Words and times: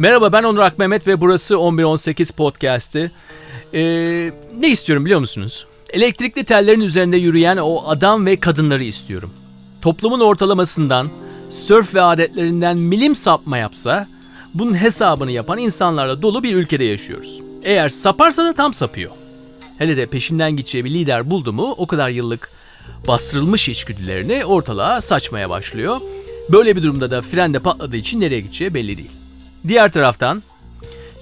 Merhaba 0.00 0.32
ben 0.32 0.42
Onur 0.42 0.58
Akmehmet 0.58 1.06
ve 1.06 1.20
burası 1.20 1.58
1118 1.58 2.30
Podcast'ı. 2.30 3.10
Ee, 3.74 4.32
ne 4.58 4.68
istiyorum 4.68 5.04
biliyor 5.04 5.20
musunuz? 5.20 5.66
Elektrikli 5.92 6.44
tellerin 6.44 6.80
üzerinde 6.80 7.16
yürüyen 7.16 7.56
o 7.56 7.82
adam 7.86 8.26
ve 8.26 8.36
kadınları 8.36 8.84
istiyorum. 8.84 9.30
Toplumun 9.80 10.20
ortalamasından, 10.20 11.08
sörf 11.66 11.94
ve 11.94 12.02
adetlerinden 12.02 12.78
milim 12.78 13.14
sapma 13.14 13.58
yapsa, 13.58 14.08
bunun 14.54 14.74
hesabını 14.74 15.30
yapan 15.30 15.58
insanlarla 15.58 16.22
dolu 16.22 16.42
bir 16.42 16.54
ülkede 16.54 16.84
yaşıyoruz. 16.84 17.40
Eğer 17.62 17.88
saparsa 17.88 18.44
da 18.44 18.54
tam 18.54 18.74
sapıyor. 18.74 19.12
Hele 19.78 19.96
de 19.96 20.06
peşinden 20.06 20.56
gideceği 20.56 20.84
bir 20.84 20.94
lider 20.94 21.30
buldu 21.30 21.52
mu 21.52 21.74
o 21.78 21.86
kadar 21.86 22.08
yıllık 22.08 22.50
bastırılmış 23.08 23.68
içgüdülerini 23.68 24.44
ortalığa 24.44 25.00
saçmaya 25.00 25.50
başlıyor. 25.50 26.00
Böyle 26.52 26.76
bir 26.76 26.82
durumda 26.82 27.10
da 27.10 27.22
frende 27.22 27.58
patladığı 27.58 27.96
için 27.96 28.20
nereye 28.20 28.40
gideceği 28.40 28.74
belli 28.74 28.96
değil. 28.96 29.19
Diğer 29.68 29.92
taraftan 29.92 30.42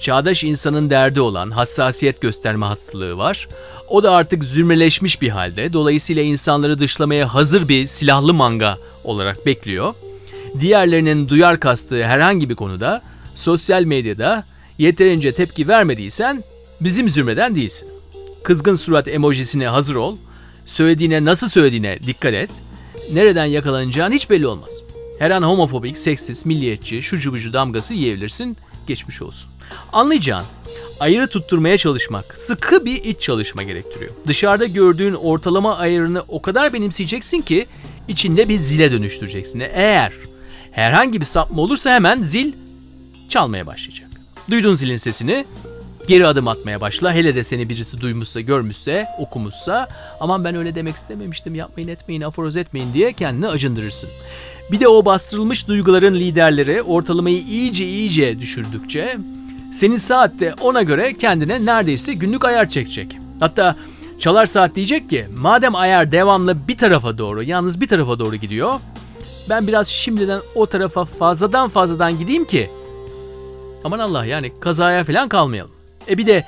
çağdaş 0.01 0.45
insanın 0.45 0.91
derdi 0.91 1.20
olan 1.20 1.51
hassasiyet 1.51 2.20
gösterme 2.20 2.66
hastalığı 2.66 3.19
var. 3.19 3.48
O 3.88 4.02
da 4.02 4.12
artık 4.12 4.45
zümreleşmiş 4.45 5.23
bir 5.23 5.29
halde. 5.29 5.73
Dolayısıyla 5.73 6.23
insanları 6.23 6.79
dışlamaya 6.79 7.34
hazır 7.34 7.69
bir 7.69 7.87
silahlı 7.87 8.34
manga 8.34 8.79
olarak 9.05 9.46
bekliyor. 9.46 9.95
Diğerlerinin 10.60 11.29
duyar 11.29 11.60
kastığı 11.60 12.05
herhangi 12.05 12.51
bir 12.51 12.55
konuda 12.55 13.02
sosyal 13.34 13.82
medyada 13.82 14.45
yeterince 14.79 15.32
tepki 15.32 15.68
vermediysen 15.68 16.45
bizim 16.80 17.09
zümreden 17.09 17.55
değilsin. 17.55 17.88
Kızgın 18.43 18.74
surat 18.74 19.09
emojisine 19.09 19.68
hazır 19.68 19.95
ol. 19.95 20.16
Söylediğine 20.66 21.24
nasıl 21.24 21.48
söylediğine 21.48 21.98
dikkat 22.02 22.35
et. 22.35 22.51
Nereden 23.13 23.45
yakalanacağın 23.45 24.13
hiç 24.13 24.30
belli 24.30 24.46
olmaz. 24.46 24.88
Her 25.19 25.30
an 25.30 25.43
homofobik, 25.43 25.99
seksist, 25.99 26.47
milliyetçi, 26.47 27.02
şucu 27.02 27.33
bucu 27.33 27.52
damgası 27.52 27.95
yiyebilirsin. 27.95 28.57
Geçmiş 28.87 29.23
olsun. 29.23 29.51
Anlayacağın, 29.93 30.45
ayrı 31.01 31.29
tutturmaya 31.29 31.79
çalışmak 31.79 32.38
sıkı 32.38 32.85
bir 32.85 33.05
iç 33.05 33.21
çalışma 33.21 33.63
gerektiriyor. 33.63 34.10
Dışarıda 34.27 34.66
gördüğün 34.66 35.15
ortalama 35.15 35.77
ayarını 35.77 36.25
o 36.29 36.43
kadar 36.43 36.73
benimseyeceksin 36.73 37.41
ki 37.41 37.66
içinde 38.09 38.49
bir 38.49 38.59
zile 38.59 38.93
dönüştüreceksin. 38.93 39.60
Eğer 39.60 40.13
herhangi 40.71 41.21
bir 41.21 41.27
sapma 41.27 41.63
olursa 41.63 41.95
hemen 41.95 42.23
zil 42.23 42.53
çalmaya 43.29 43.66
başlayacak. 43.66 44.09
Duyduğun 44.51 44.75
zilin 44.75 44.97
sesini 44.97 45.45
geri 46.09 46.26
adım 46.26 46.48
atmaya 46.48 46.80
başla. 46.80 47.14
Hele 47.14 47.34
de 47.34 47.45
seni 47.45 47.68
birisi 47.68 48.01
duymuşsa, 48.01 48.40
görmüşse, 48.40 49.06
okumuşsa 49.18 49.88
aman 50.20 50.45
ben 50.45 50.56
öyle 50.56 50.74
demek 50.74 50.96
istememiştim 50.96 51.54
yapmayın 51.54 51.88
etmeyin, 51.88 52.23
aforoz 52.23 52.56
etmeyin 52.56 52.95
diye 52.95 53.12
kendini 53.12 53.48
acındırırsın. 53.48 54.10
Bir 54.73 54.80
de 54.80 54.88
o 54.88 55.04
bastırılmış 55.04 55.68
duyguların 55.68 56.14
liderleri 56.14 56.82
ortalamayı 56.82 57.38
iyice 57.38 57.84
iyice 57.84 58.40
düşürdükçe 58.40 59.18
senin 59.73 59.96
saatte 59.96 60.54
ona 60.60 60.82
göre 60.82 61.14
kendine 61.14 61.66
neredeyse 61.66 62.12
günlük 62.12 62.45
ayar 62.45 62.68
çekecek. 62.68 63.16
Hatta 63.40 63.76
çalar 64.20 64.47
saat 64.47 64.75
diyecek 64.75 65.10
ki 65.10 65.26
madem 65.36 65.75
ayar 65.75 66.12
devamlı 66.12 66.69
bir 66.69 66.78
tarafa 66.78 67.19
doğru 67.19 67.42
yalnız 67.42 67.81
bir 67.81 67.88
tarafa 67.88 68.19
doğru 68.19 68.36
gidiyor 68.36 68.81
ben 69.50 69.66
biraz 69.66 69.88
şimdiden 69.88 70.41
o 70.54 70.66
tarafa 70.66 71.04
fazladan 71.04 71.69
fazladan 71.69 72.19
gideyim 72.19 72.44
ki 72.44 72.70
aman 73.84 73.98
Allah 73.98 74.25
yani 74.25 74.53
kazaya 74.60 75.04
falan 75.04 75.28
kalmayalım. 75.28 75.78
E 76.09 76.19
bir 76.19 76.26
de 76.26 76.44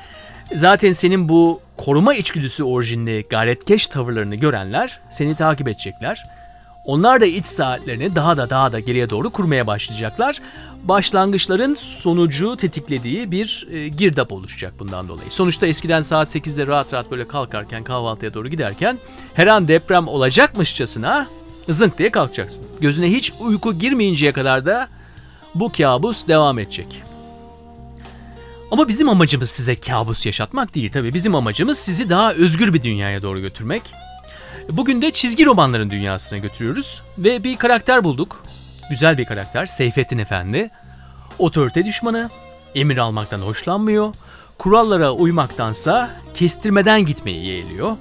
zaten 0.54 0.92
senin 0.92 1.28
bu 1.28 1.60
koruma 1.76 2.14
içgüdüsü 2.14 2.64
orijinli 2.64 3.26
gayretkeş 3.30 3.86
tavırlarını 3.86 4.34
görenler 4.34 5.00
seni 5.10 5.34
takip 5.34 5.68
edecekler. 5.68 6.24
Onlar 6.84 7.20
da 7.20 7.26
iç 7.26 7.46
saatlerini 7.46 8.16
daha 8.16 8.36
da 8.36 8.50
daha 8.50 8.72
da 8.72 8.80
geriye 8.80 9.10
doğru 9.10 9.30
kurmaya 9.30 9.66
başlayacaklar. 9.66 10.40
Başlangıçların 10.82 11.74
sonucu 11.74 12.56
tetiklediği 12.56 13.30
bir 13.30 13.66
e, 13.70 13.88
girdap 13.88 14.32
oluşacak 14.32 14.72
bundan 14.78 15.08
dolayı. 15.08 15.30
Sonuçta 15.30 15.66
eskiden 15.66 16.00
saat 16.00 16.36
8'de 16.36 16.66
rahat 16.66 16.92
rahat 16.92 17.10
böyle 17.10 17.28
kalkarken 17.28 17.84
kahvaltıya 17.84 18.34
doğru 18.34 18.48
giderken 18.48 18.98
her 19.34 19.46
an 19.46 19.68
deprem 19.68 20.08
olacakmışçasına 20.08 21.26
zınk 21.68 21.98
diye 21.98 22.10
kalkacaksın. 22.10 22.66
Gözüne 22.80 23.12
hiç 23.12 23.32
uyku 23.40 23.78
girmeyinceye 23.78 24.32
kadar 24.32 24.66
da 24.66 24.88
bu 25.54 25.72
kabus 25.72 26.28
devam 26.28 26.58
edecek. 26.58 27.09
Ama 28.70 28.88
bizim 28.88 29.08
amacımız 29.08 29.50
size 29.50 29.76
kabus 29.80 30.26
yaşatmak 30.26 30.74
değil 30.74 30.92
tabii. 30.92 31.14
Bizim 31.14 31.34
amacımız 31.34 31.78
sizi 31.78 32.08
daha 32.08 32.32
özgür 32.32 32.74
bir 32.74 32.82
dünyaya 32.82 33.22
doğru 33.22 33.40
götürmek. 33.40 33.82
Bugün 34.70 35.02
de 35.02 35.10
çizgi 35.10 35.46
romanların 35.46 35.90
dünyasına 35.90 36.38
götürüyoruz 36.38 37.02
ve 37.18 37.44
bir 37.44 37.56
karakter 37.56 38.04
bulduk. 38.04 38.42
Güzel 38.90 39.18
bir 39.18 39.24
karakter 39.24 39.66
Seyfettin 39.66 40.18
Efendi. 40.18 40.70
Otorite 41.38 41.84
düşmanı, 41.84 42.30
emir 42.74 42.98
almaktan 42.98 43.40
hoşlanmıyor, 43.40 44.14
kurallara 44.58 45.12
uymaktansa 45.12 46.10
kestirmeden 46.34 47.06
gitmeyi 47.06 47.46
yeğliyor. 47.46 47.96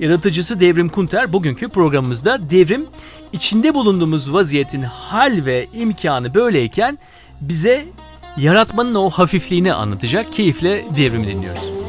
Yaratıcısı 0.00 0.60
Devrim 0.60 0.88
Kunter 0.88 1.32
bugünkü 1.32 1.68
programımızda 1.68 2.50
Devrim 2.50 2.86
içinde 3.32 3.74
bulunduğumuz 3.74 4.32
vaziyetin 4.32 4.82
hal 4.82 5.40
ve 5.46 5.68
imkanı 5.74 6.34
böyleyken 6.34 6.98
bize 7.40 7.84
yaratmanın 8.36 8.94
o 8.94 9.10
hafifliğini 9.10 9.72
anlatacak 9.72 10.32
keyifle 10.32 10.84
Devrim'i 10.96 11.81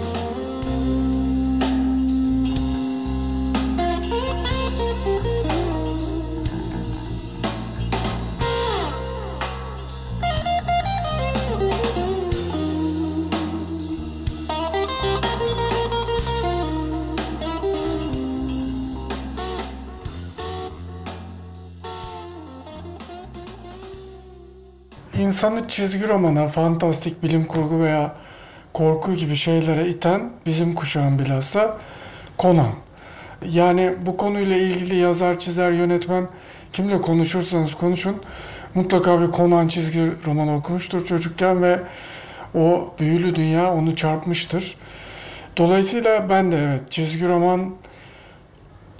İnsanı 25.44 25.68
çizgi 25.68 26.08
romana, 26.08 26.48
fantastik 26.48 27.24
bilim 27.24 27.46
kurgu 27.46 27.80
veya 27.80 28.16
korku 28.74 29.14
gibi 29.14 29.36
şeylere 29.36 29.88
iten 29.88 30.30
bizim 30.46 30.76
kuşağın 30.76 31.20
bilhassa 31.20 31.78
Conan. 32.40 32.72
Yani 33.50 33.94
bu 34.06 34.18
konuyla 34.18 34.58
ilgili 34.58 34.96
yazar, 34.96 35.40
çizer, 35.40 35.72
yönetmen 35.72 36.28
kimle 36.74 37.02
konuşursanız 37.02 37.76
konuşun 37.76 38.24
mutlaka 38.76 39.22
bir 39.22 39.32
Conan 39.32 39.68
çizgi 39.68 40.12
romanı 40.26 40.56
okumuştur 40.56 41.06
çocukken 41.06 41.64
ve 41.64 41.80
o 42.56 42.94
büyülü 43.00 43.36
dünya 43.36 43.74
onu 43.74 43.96
çarpmıştır. 43.96 44.78
Dolayısıyla 45.58 46.30
ben 46.30 46.52
de 46.52 46.58
evet 46.58 46.92
çizgi 46.92 47.28
roman 47.28 47.76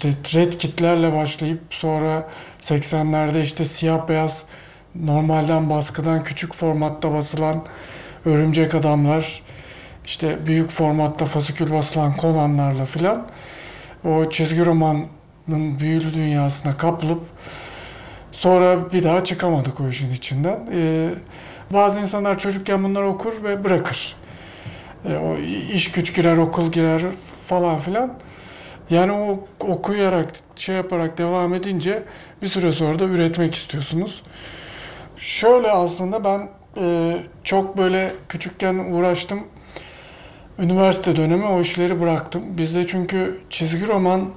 red 0.04 0.52
kitlerle 0.52 1.12
başlayıp 1.12 1.60
sonra 1.70 2.28
80'lerde 2.60 3.42
işte 3.42 3.64
siyah 3.64 4.08
beyaz 4.08 4.44
normalden 4.94 5.70
baskıdan 5.70 6.24
küçük 6.24 6.54
formatta 6.54 7.12
basılan 7.12 7.64
örümcek 8.24 8.74
adamlar, 8.74 9.42
işte 10.06 10.46
büyük 10.46 10.70
formatta 10.70 11.24
fasikül 11.24 11.72
basılan 11.72 12.14
Conan'larla 12.20 12.84
filan 12.84 13.26
o 14.04 14.30
çizgi 14.30 14.64
romanın 14.64 15.78
büyülü 15.78 16.14
dünyasına 16.14 16.76
kapılıp 16.76 17.22
sonra 18.32 18.92
bir 18.92 19.04
daha 19.04 19.24
çıkamadık 19.24 19.80
o 19.80 19.88
işin 19.88 20.10
içinden. 20.10 20.68
Ee, 20.72 21.10
bazı 21.70 22.00
insanlar 22.00 22.38
çocukken 22.38 22.84
bunları 22.84 23.06
okur 23.06 23.44
ve 23.44 23.64
bırakır. 23.64 24.16
Ee, 25.08 25.16
o 25.16 25.36
iş 25.72 25.92
güç 25.92 26.14
girer, 26.14 26.36
okul 26.36 26.72
girer 26.72 27.02
falan 27.40 27.78
filan. 27.78 28.12
Yani 28.90 29.12
o 29.12 29.44
okuyarak, 29.60 30.26
şey 30.56 30.76
yaparak 30.76 31.18
devam 31.18 31.54
edince 31.54 32.02
bir 32.42 32.48
süre 32.48 32.72
sonra 32.72 32.98
da 32.98 33.04
üretmek 33.04 33.54
istiyorsunuz. 33.54 34.22
Şöyle 35.16 35.70
aslında 35.70 36.24
ben 36.24 36.48
e, 36.80 37.16
çok 37.44 37.78
böyle 37.78 38.12
küçükken 38.28 38.74
uğraştım. 38.74 39.40
Üniversite 40.58 41.16
dönemi 41.16 41.44
o 41.44 41.60
işleri 41.60 42.00
bıraktım. 42.00 42.42
Bizde 42.58 42.86
çünkü 42.86 43.40
çizgi 43.50 43.88
roman 43.88 44.30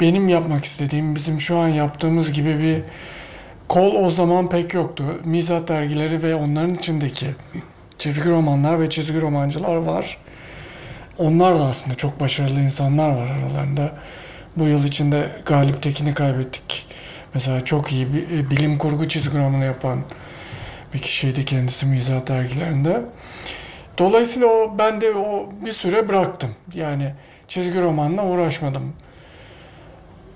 benim 0.00 0.28
yapmak 0.28 0.64
istediğim, 0.64 1.14
bizim 1.14 1.40
şu 1.40 1.56
an 1.56 1.68
yaptığımız 1.68 2.32
gibi 2.32 2.58
bir 2.58 2.82
kol 3.68 3.94
o 3.94 4.10
zaman 4.10 4.48
pek 4.48 4.74
yoktu. 4.74 5.04
Mizah 5.24 5.68
dergileri 5.68 6.22
ve 6.22 6.34
onların 6.34 6.74
içindeki 6.74 7.26
çizgi 7.98 8.30
romanlar 8.30 8.80
ve 8.80 8.90
çizgi 8.90 9.20
romancılar 9.20 9.76
var. 9.76 10.18
Onlar 11.18 11.58
da 11.58 11.64
aslında 11.64 11.94
çok 11.94 12.20
başarılı 12.20 12.60
insanlar 12.60 13.08
var 13.08 13.26
aralarında. 13.26 13.92
Bu 14.56 14.64
yıl 14.64 14.84
içinde 14.84 15.28
Galip 15.46 15.82
Tekin'i 15.82 16.14
kaybettik. 16.14 16.86
Mesela 17.34 17.64
çok 17.64 17.92
iyi 17.92 18.14
bir 18.14 18.38
e, 18.38 18.50
bilim 18.50 18.78
kurgu 18.78 19.08
çizgi 19.08 19.38
romanı 19.38 19.64
yapan 19.64 20.00
bir 20.94 20.98
kişiydi 20.98 21.44
kendisi 21.44 21.86
mizah 21.86 22.26
dergilerinde. 22.26 23.02
Dolayısıyla 23.98 24.46
o 24.48 24.74
ben 24.78 25.00
de 25.00 25.14
o 25.14 25.48
bir 25.64 25.72
süre 25.72 26.08
bıraktım. 26.08 26.50
Yani 26.74 27.14
çizgi 27.48 27.82
romanla 27.82 28.26
uğraşmadım. 28.26 28.92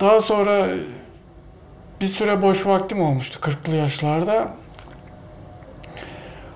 Daha 0.01 0.21
sonra 0.21 0.67
bir 2.01 2.09
süre 2.09 2.43
boş 2.43 2.67
vaktim 2.67 3.01
olmuştu 3.01 3.41
40'lı 3.43 3.77
yaşlarda. 3.77 4.49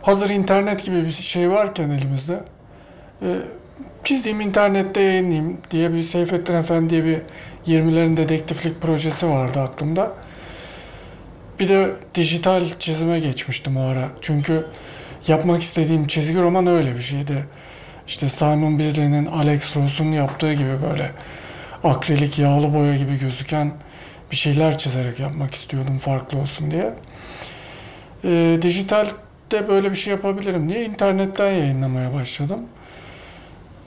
hazır 0.03 0.31
internet 0.31 0.85
gibi 0.85 1.05
bir 1.05 1.13
şey 1.13 1.51
varken 1.51 1.91
elimizde 1.91 2.41
e, 3.23 3.39
çizeyim 4.05 4.41
internette 4.41 5.01
yayınlayayım 5.01 5.59
diye 5.71 5.93
bir 5.93 6.03
Seyfettin 6.03 6.55
Efendi 6.55 6.91
diye 6.91 7.05
bir 7.05 7.19
20'lerin 7.67 8.17
dedektiflik 8.17 8.81
projesi 8.81 9.29
vardı 9.29 9.61
aklımda. 9.61 10.13
Bir 11.61 11.69
de 11.69 11.91
dijital 12.15 12.65
çizime 12.79 13.21
geçmiştim 13.21 13.77
o 13.77 13.81
ara. 13.81 14.09
Çünkü 14.21 14.67
yapmak 15.29 15.63
istediğim 15.63 16.07
çizgi 16.07 16.39
roman 16.39 16.67
öyle 16.67 16.95
bir 16.95 17.01
şeydi. 17.01 17.47
İşte 18.07 18.29
Simon 18.29 18.79
Bisley'nin 18.79 19.27
Alex 19.27 19.77
Ross'un 19.77 20.13
yaptığı 20.13 20.53
gibi 20.53 20.83
böyle 20.91 21.11
akrilik 21.85 22.39
yağlı 22.39 22.75
boya 22.75 22.97
gibi 22.97 23.19
gözüken 23.19 23.73
bir 24.31 24.37
şeyler 24.37 24.79
çizerek 24.79 25.19
yapmak 25.19 25.55
istiyordum 25.55 25.99
farklı 25.99 26.39
olsun 26.39 26.71
diye. 26.71 26.95
E, 28.25 28.59
dijitalde 28.63 29.69
böyle 29.69 29.91
bir 29.91 29.97
şey 29.97 30.15
yapabilirim 30.15 30.69
diye 30.69 30.85
internetten 30.85 31.51
yayınlamaya 31.51 32.15
başladım. 32.15 32.61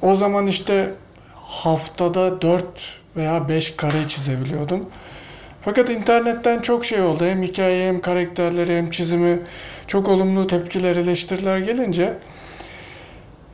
O 0.02 0.16
zaman 0.16 0.48
işte 0.48 0.94
haftada 1.36 2.42
4 2.42 2.66
veya 3.16 3.50
5 3.50 3.76
kare 3.76 4.08
çizebiliyordum. 4.08 4.90
Fakat 5.66 5.90
internetten 5.90 6.60
çok 6.60 6.86
şey 6.86 7.02
oldu. 7.02 7.26
Hem 7.26 7.44
hikaye 7.44 7.88
hem 7.88 8.02
karakterleri 8.02 8.78
hem 8.78 8.90
çizimi 8.90 9.40
çok 9.88 10.10
olumlu 10.10 10.48
tepkiler, 10.48 10.96
eleştiriler 10.96 11.58
gelince 11.58 12.14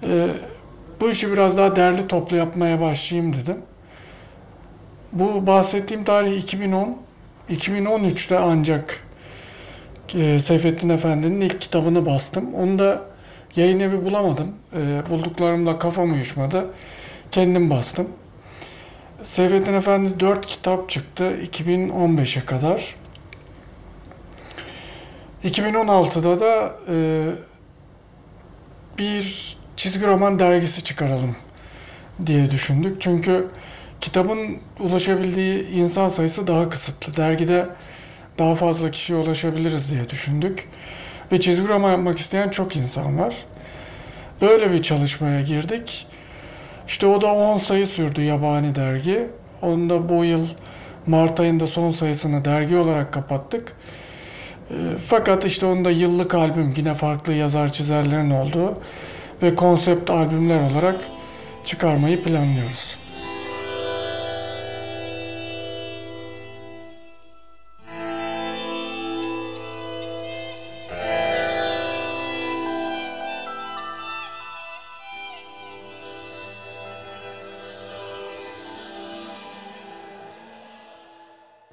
e, 0.03 0.27
bu 1.01 1.09
işi 1.09 1.31
biraz 1.31 1.57
daha 1.57 1.75
derli 1.75 2.07
toplu 2.07 2.37
yapmaya 2.37 2.81
başlayayım 2.81 3.33
dedim. 3.33 3.57
Bu 5.11 5.47
bahsettiğim 5.47 6.03
tarih 6.03 6.37
2010. 6.43 6.97
2013'te 7.49 8.39
ancak 8.39 9.03
e, 10.15 10.39
Seyfettin 10.39 10.89
Efendi'nin 10.89 11.41
ilk 11.41 11.61
kitabını 11.61 12.05
bastım. 12.05 12.53
Onu 12.53 12.79
da 12.79 13.01
yayın 13.55 13.79
evi 13.79 14.05
bulamadım. 14.05 14.51
E, 14.73 15.09
bulduklarımla 15.09 15.79
kafam 15.79 16.13
uyuşmadı. 16.13 16.65
Kendim 17.31 17.69
bastım. 17.69 18.07
Seyfettin 19.23 19.73
Efendi 19.73 20.19
4 20.19 20.47
kitap 20.47 20.89
çıktı 20.89 21.23
2015'e 21.51 22.45
kadar. 22.45 22.95
2016'da 25.43 26.39
da 26.39 26.71
e, 26.87 27.25
bir 28.97 29.57
çizgi 29.77 30.07
roman 30.07 30.39
dergisi 30.39 30.83
çıkaralım 30.83 31.35
diye 32.25 32.51
düşündük. 32.51 33.01
Çünkü 33.01 33.47
kitabın 34.01 34.57
ulaşabildiği 34.79 35.67
insan 35.67 36.09
sayısı 36.09 36.47
daha 36.47 36.69
kısıtlı. 36.69 37.15
Dergide 37.15 37.69
daha 38.39 38.55
fazla 38.55 38.91
kişiye 38.91 39.19
ulaşabiliriz 39.19 39.91
diye 39.91 40.09
düşündük. 40.09 40.69
Ve 41.31 41.39
çizgi 41.39 41.67
roman 41.67 41.91
yapmak 41.91 42.19
isteyen 42.19 42.49
çok 42.49 42.75
insan 42.75 43.19
var. 43.19 43.35
Böyle 44.41 44.71
bir 44.71 44.81
çalışmaya 44.81 45.41
girdik. 45.41 46.07
İşte 46.91 47.07
o 47.07 47.21
da 47.21 47.33
10 47.33 47.57
sayı 47.57 47.87
sürdü 47.87 48.21
yabani 48.21 48.75
dergi. 48.75 49.27
Onu 49.61 49.89
da 49.89 50.09
bu 50.09 50.25
yıl 50.25 50.47
Mart 51.07 51.39
ayında 51.39 51.67
son 51.67 51.91
sayısını 51.91 52.45
dergi 52.45 52.77
olarak 52.77 53.13
kapattık. 53.13 53.73
E, 54.69 54.75
fakat 54.99 55.45
işte 55.45 55.65
onda 55.65 55.91
yıllık 55.91 56.35
albüm 56.35 56.73
yine 56.77 56.93
farklı 56.93 57.33
yazar 57.33 57.71
çizerlerin 57.71 58.29
olduğu 58.29 58.73
ve 59.43 59.55
konsept 59.55 60.09
albümler 60.09 60.71
olarak 60.71 61.01
çıkarmayı 61.65 62.23
planlıyoruz. 62.23 62.97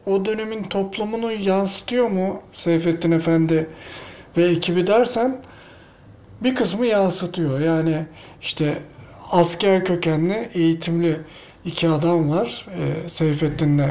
O 0.09 0.25
dönemin 0.25 0.63
toplumunu 0.63 1.33
yansıtıyor 1.33 2.11
mu 2.11 2.43
Seyfettin 2.53 3.11
Efendi 3.11 3.71
ve 4.37 4.45
ekibi 4.45 4.87
dersen 4.87 5.41
bir 6.41 6.55
kısmı 6.55 6.87
yansıtıyor. 6.87 7.61
Yani 7.61 8.07
işte 8.43 8.79
asker 9.31 9.85
kökenli, 9.85 10.49
eğitimli 10.55 11.17
iki 11.65 11.89
adam 11.89 12.31
var. 12.31 12.67
Ee, 12.71 13.09
Seyfettin'le 13.09 13.91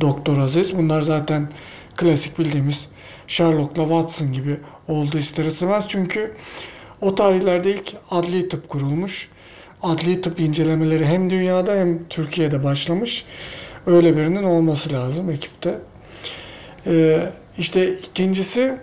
Doktor 0.00 0.38
Aziz. 0.38 0.76
Bunlar 0.76 1.00
zaten 1.00 1.48
klasik 1.96 2.38
bildiğimiz 2.38 2.86
Sherlock'la 3.26 3.82
Watson 3.82 4.32
gibi 4.32 4.60
oldu 4.88 5.18
ister 5.18 5.44
istemez. 5.44 5.84
Çünkü 5.88 6.34
o 7.00 7.14
tarihlerde 7.14 7.74
ilk 7.74 7.94
adli 8.10 8.48
tıp 8.48 8.68
kurulmuş. 8.68 9.30
Adli 9.86 10.20
tıp 10.20 10.40
incelemeleri 10.40 11.06
hem 11.06 11.30
dünyada 11.30 11.74
hem 11.74 12.08
Türkiye'de 12.08 12.64
başlamış. 12.64 13.24
Öyle 13.86 14.16
birinin 14.16 14.42
olması 14.42 14.92
lazım 14.92 15.30
ekipte. 15.30 15.78
Ee, 16.86 17.20
işte 17.58 17.98
ikincisi 17.98 18.76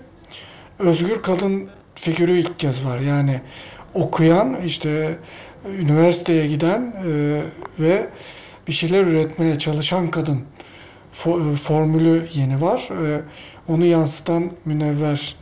özgür 0.80 1.22
kadın 1.22 1.70
figürü 1.96 2.38
ilk 2.38 2.60
kez 2.60 2.86
var. 2.86 3.00
Yani 3.00 3.42
okuyan 3.94 4.62
işte 4.66 5.18
üniversiteye 5.80 6.48
giden 6.48 6.94
e, 7.06 7.42
ve 7.80 8.10
bir 8.68 8.74
şeyler 8.74 9.04
üretmeye 9.04 9.60
çalışan 9.60 10.12
kadın 10.12 10.42
e, 11.26 11.56
formülü 11.56 12.28
yeni 12.34 12.62
var. 12.62 12.90
E, 13.06 13.22
onu 13.68 13.86
yansıtan 13.86 14.52
münevver, 14.66 15.36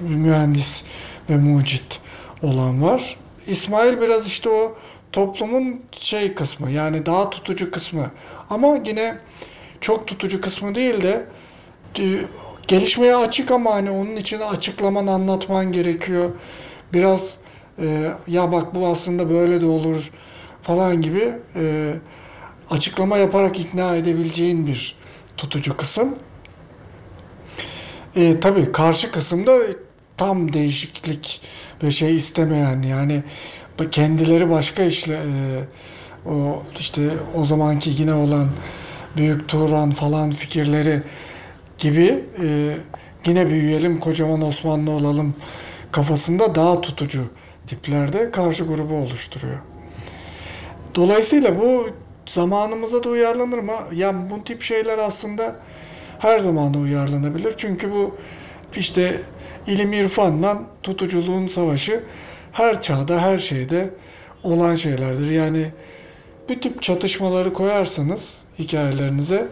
mühendis 0.00 0.82
ve 1.30 1.36
mucit 1.36 2.00
olan 2.42 2.82
var. 2.82 3.16
İsmail 3.46 4.00
biraz 4.00 4.26
işte 4.26 4.48
o 4.48 4.76
toplumun 5.12 5.80
şey 5.92 6.34
kısmı 6.34 6.70
yani 6.70 7.06
daha 7.06 7.30
tutucu 7.30 7.70
kısmı. 7.70 8.10
Ama 8.50 8.78
yine 8.86 9.18
çok 9.80 10.06
tutucu 10.06 10.40
kısmı 10.40 10.74
değil 10.74 11.02
de 11.02 11.26
e, 11.98 12.04
gelişmeye 12.68 13.16
açık 13.16 13.50
ama 13.50 13.74
hani 13.74 13.90
onun 13.90 14.16
için 14.16 14.40
açıklaman, 14.40 15.06
anlatman 15.06 15.72
gerekiyor. 15.72 16.30
Biraz 16.92 17.36
e, 17.78 18.12
ya 18.26 18.52
bak 18.52 18.74
bu 18.74 18.86
aslında 18.86 19.30
böyle 19.30 19.60
de 19.60 19.66
olur 19.66 20.10
falan 20.62 21.02
gibi 21.02 21.32
e, 21.56 21.94
açıklama 22.70 23.16
yaparak 23.16 23.60
ikna 23.60 23.96
edebileceğin 23.96 24.66
bir 24.66 24.96
tutucu 25.36 25.76
kısım. 25.76 26.18
E, 28.16 28.40
tabii 28.40 28.72
karşı 28.72 29.12
kısımda 29.12 29.58
tam 30.16 30.52
değişiklik 30.52 31.40
ve 31.82 31.90
şey 31.90 32.16
istemeyen 32.16 32.82
yani 32.82 33.22
kendileri 33.88 34.50
başka 34.50 34.82
işle 34.82 35.14
e, 35.14 36.30
o 36.30 36.62
işte 36.78 37.10
o 37.34 37.44
zamanki 37.44 37.90
yine 37.98 38.14
olan 38.14 38.48
büyük 39.16 39.48
Turan 39.48 39.90
falan 39.90 40.30
fikirleri 40.30 41.02
gibi 41.78 42.24
e, 42.42 42.76
yine 43.26 43.48
büyüyelim 43.48 44.00
kocaman 44.00 44.42
Osmanlı 44.42 44.90
olalım 44.90 45.34
kafasında 45.92 46.54
daha 46.54 46.80
tutucu 46.80 47.24
tiplerde 47.66 48.30
karşı 48.30 48.64
grubu 48.64 48.94
oluşturuyor. 48.94 49.58
Dolayısıyla 50.94 51.60
bu 51.60 51.90
zamanımıza 52.26 53.04
da 53.04 53.08
uyarlanır 53.08 53.58
mı? 53.58 53.72
Ya 53.92 54.30
bu 54.30 54.44
tip 54.44 54.62
şeyler 54.62 54.98
aslında 54.98 55.56
her 56.18 56.38
zaman 56.38 56.74
da 56.74 56.78
uyarlanabilir. 56.78 57.54
Çünkü 57.56 57.92
bu 57.92 58.16
işte 58.76 59.20
ilim 59.66 59.92
irfanla 59.92 60.62
tutuculuğun 60.82 61.46
savaşı 61.46 62.04
her 62.52 62.82
çağda 62.82 63.20
her 63.22 63.38
şeyde 63.38 63.90
olan 64.42 64.74
şeylerdir. 64.74 65.30
Yani 65.30 65.66
bu 66.48 66.60
tip 66.60 66.82
çatışmaları 66.82 67.52
koyarsanız 67.52 68.38
hikayelerinize 68.58 69.48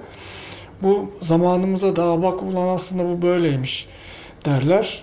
bu 0.82 1.10
zamanımıza 1.22 1.96
daha 1.96 2.22
bak 2.22 2.42
ulan 2.42 2.74
aslında 2.74 3.04
bu 3.04 3.22
böyleymiş 3.22 3.88
derler. 4.44 5.02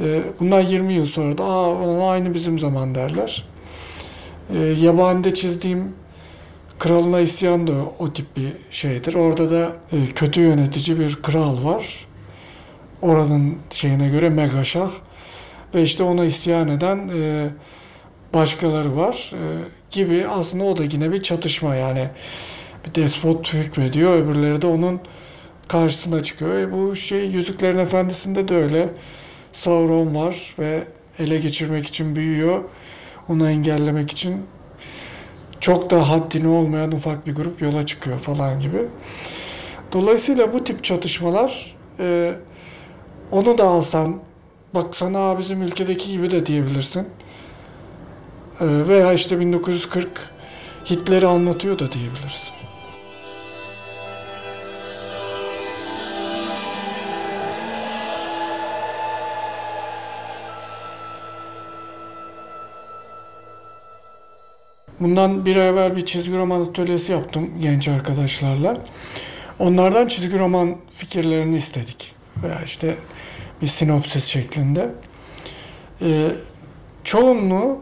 Ee, 0.00 0.22
bundan 0.40 0.60
20 0.60 0.92
yıl 0.92 1.06
sonra 1.06 1.38
da 1.38 1.44
Aa, 1.44 2.10
aynı 2.10 2.34
bizim 2.34 2.58
zaman 2.58 2.94
derler. 2.94 3.44
Ee, 4.54 4.58
yabanide 4.58 5.34
çizdiğim 5.34 5.94
Kralına 6.82 7.20
isyan 7.20 7.66
da 7.66 7.72
o 7.98 8.12
tip 8.12 8.36
bir 8.36 8.52
şeydir. 8.70 9.14
Orada 9.14 9.50
da 9.50 9.76
e, 9.92 10.06
kötü 10.06 10.40
yönetici 10.40 10.98
bir 10.98 11.22
kral 11.22 11.64
var. 11.64 12.06
Oranın 13.02 13.58
şeyine 13.70 14.08
göre 14.08 14.30
Megaşah 14.30 14.90
ve 15.74 15.82
işte 15.82 16.02
ona 16.02 16.24
isyan 16.24 16.68
eden 16.68 17.10
e, 17.16 17.48
başkaları 18.34 18.96
var 18.96 19.32
e, 19.34 19.42
gibi 19.90 20.26
aslında 20.28 20.64
o 20.64 20.76
da 20.76 20.84
yine 20.84 21.12
bir 21.12 21.22
çatışma 21.22 21.74
yani 21.74 22.08
bir 22.86 23.02
despot 23.02 23.54
hükmediyor 23.54 24.14
öbürleri 24.16 24.62
de 24.62 24.66
onun 24.66 25.00
karşısına 25.68 26.22
çıkıyor. 26.22 26.54
E, 26.54 26.72
bu 26.72 26.96
şey 26.96 27.26
Yüzüklerin 27.26 27.78
Efendisi'nde 27.78 28.48
de 28.48 28.56
öyle 28.56 28.88
Sauron 29.52 30.14
var 30.14 30.54
ve 30.58 30.82
ele 31.18 31.38
geçirmek 31.38 31.86
için 31.86 32.16
büyüyor. 32.16 32.64
Onu 33.28 33.50
engellemek 33.50 34.10
için 34.10 34.46
çok 35.60 35.90
da 35.90 36.10
haddini 36.10 36.48
olmayan 36.48 36.92
ufak 36.92 37.26
bir 37.26 37.34
grup 37.34 37.62
yola 37.62 37.86
çıkıyor 37.86 38.18
falan 38.18 38.60
gibi. 38.60 38.78
Dolayısıyla 39.92 40.52
bu 40.52 40.64
tip 40.64 40.84
çatışmalar 40.84 41.76
e, 41.98 42.34
onu 43.30 43.58
da 43.58 43.64
alsan 43.64 44.20
bak 44.74 44.96
sana 44.96 45.38
bizim 45.38 45.62
ülkedeki 45.62 46.12
gibi 46.12 46.30
de 46.30 46.46
diyebilirsin. 46.46 47.08
Ee, 48.60 48.66
veya 48.88 49.12
işte 49.12 49.40
1940 49.40 50.08
Hitler'i 50.90 51.26
anlatıyor 51.26 51.78
da 51.78 51.92
diyebilirsin. 51.92 52.54
Bundan 65.00 65.44
bir 65.44 65.56
ay 65.56 65.68
evvel 65.68 65.96
bir 65.96 66.04
çizgi 66.04 66.36
roman 66.36 66.60
atölyesi 66.60 67.12
yaptım 67.12 67.50
genç 67.60 67.88
arkadaşlarla. 67.88 68.78
Onlardan 69.58 70.06
çizgi 70.06 70.38
roman 70.38 70.76
fikirlerini 70.94 71.56
istedik. 71.56 72.14
Veya 72.42 72.62
işte 72.64 72.96
bir 73.62 73.66
sinopsis 73.66 74.24
şeklinde. 74.24 74.88
Ee, 76.02 76.28
çoğunluğu 77.04 77.80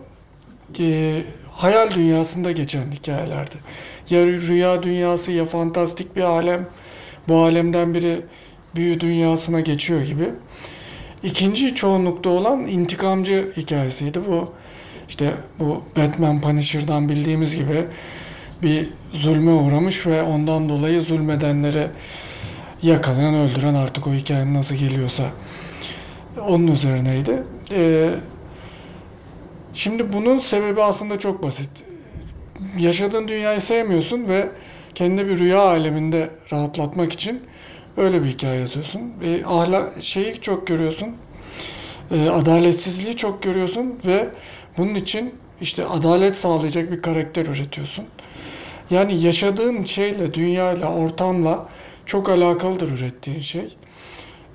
e, 0.79 1.23
hayal 1.53 1.91
dünyasında 1.91 2.53
geçen 2.53 2.93
hikayelerdi. 2.93 3.55
Ya 4.11 4.27
rüya 4.27 4.83
dünyası 4.83 5.33
ya 5.33 5.45
fantastik 5.45 6.17
bir 6.17 6.23
alem. 6.23 6.69
Bu 7.29 7.37
alemden 7.37 7.95
biri 7.95 8.21
büyü 8.75 9.01
dünyasına 9.01 9.61
geçiyor 9.61 10.03
gibi. 10.03 10.29
İkinci 11.23 11.75
çoğunlukta 11.75 12.31
olan 12.31 12.67
intikamcı 12.67 13.53
hikayesiydi. 13.57 14.21
Bu 14.29 14.53
işte 15.09 15.35
bu 15.59 15.83
Batman 15.97 16.41
Punisher'dan 16.41 17.09
bildiğimiz 17.09 17.57
gibi 17.57 17.85
bir 18.63 18.89
zulme 19.13 19.51
uğramış 19.51 20.07
ve 20.07 20.23
ondan 20.23 20.69
dolayı 20.69 21.03
zulmedenleri 21.03 21.87
yakalayan, 22.83 23.35
öldüren 23.35 23.75
artık 23.75 24.07
o 24.07 24.13
hikayenin 24.13 24.55
nasıl 24.55 24.75
geliyorsa 24.75 25.25
onun 26.49 26.67
üzerineydi. 26.67 27.43
Ee, 27.71 28.11
şimdi 29.75 30.13
bunun 30.13 30.39
sebebi 30.39 30.83
aslında 30.83 31.19
çok 31.19 31.43
basit. 31.43 31.71
Yaşadığın 32.79 33.29
dünyayı 33.29 33.61
sevmiyorsun 33.61 34.29
ve 34.29 34.49
kendi 34.95 35.27
bir 35.27 35.39
rüya 35.39 35.61
aleminde 35.61 36.31
rahatlatmak 36.53 37.13
için 37.13 37.43
öyle 37.97 38.25
bir 38.25 38.29
hikaye 38.29 38.61
yazıyorsun. 38.61 39.13
E, 39.23 39.45
ahlak 39.45 40.03
şeyi 40.03 40.41
çok 40.41 40.67
görüyorsun. 40.67 41.09
E, 42.11 42.29
adaletsizliği 42.29 43.17
çok 43.17 43.43
görüyorsun 43.43 44.01
ve 44.07 44.29
bunun 44.79 44.95
için 44.95 45.35
işte 45.61 45.87
adalet 45.87 46.37
sağlayacak 46.37 46.93
bir 46.93 47.03
karakter 47.03 47.47
üretiyorsun. 47.47 48.05
Yani 48.91 49.23
yaşadığın 49.23 49.85
şeyle, 49.85 50.35
dünyayla, 50.35 50.95
ortamla 50.95 51.69
çok 52.07 52.29
alakalıdır 52.29 52.89
ürettiğin 52.99 53.41
şey. 53.41 53.77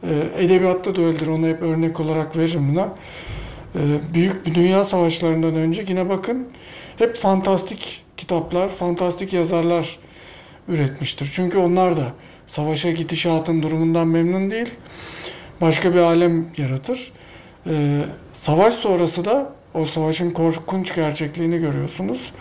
Ee, 0.10 0.44
edebiyatta 0.44 0.96
da 0.96 1.02
öyledir. 1.02 1.28
Onu 1.28 1.48
hep 1.48 1.62
örnek 1.62 2.00
olarak 2.00 2.38
veririm 2.38 2.72
buna. 2.72 2.90
Ee, 3.76 3.80
büyük 4.14 4.46
bir 4.46 4.56
dünya 4.56 4.84
savaşlarından 4.84 5.56
önce 5.56 5.86
yine 5.88 6.10
bakın 6.10 6.48
hep 6.98 7.16
fantastik 7.16 8.04
kitaplar, 8.18 8.68
fantastik 8.70 9.34
yazarlar 9.34 10.00
üretmiştir. 10.68 11.32
Çünkü 11.34 11.58
onlar 11.58 11.98
da 11.98 12.14
savaşa 12.48 12.92
gidişatın 12.92 13.64
durumundan 13.64 14.08
memnun 14.08 14.52
değil. 14.52 14.72
Başka 15.62 15.94
bir 15.94 16.00
alem 16.00 16.48
yaratır. 16.58 17.12
Ee, 17.68 18.02
savaş 18.34 18.74
sonrası 18.74 19.26
da 19.26 19.54
o 19.74 19.86
savaşın 19.86 20.32
korkunç 20.32 20.96
gerçekliğini 20.96 21.58
görüyorsunuz. 21.58 22.32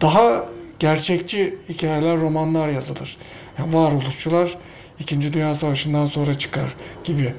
Daha 0.00 0.46
gerçekçi 0.78 1.58
hikayeler, 1.68 2.20
romanlar 2.20 2.68
yazılır. 2.68 3.16
Yani 3.58 3.74
varoluşçular 3.74 4.56
İkinci 5.00 5.32
Dünya 5.32 5.54
Savaşı'ndan 5.54 6.06
sonra 6.06 6.34
çıkar 6.34 6.74
gibi. 7.04 7.34